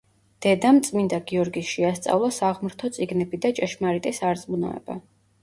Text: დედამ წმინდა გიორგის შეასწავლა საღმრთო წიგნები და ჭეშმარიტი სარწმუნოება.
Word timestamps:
დედამ 0.43 0.77
წმინდა 0.87 1.19
გიორგის 1.31 1.67
შეასწავლა 1.73 2.31
საღმრთო 2.39 2.91
წიგნები 2.97 3.41
და 3.45 3.53
ჭეშმარიტი 3.61 4.17
სარწმუნოება. 4.23 4.99